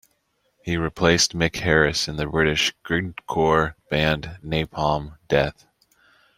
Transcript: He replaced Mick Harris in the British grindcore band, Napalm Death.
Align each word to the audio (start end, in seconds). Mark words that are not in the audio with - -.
He 0.63 0.77
replaced 0.77 1.35
Mick 1.37 1.57
Harris 1.57 2.07
in 2.07 2.15
the 2.15 2.25
British 2.25 2.73
grindcore 2.83 3.75
band, 3.91 4.39
Napalm 4.43 5.19
Death. 5.27 5.67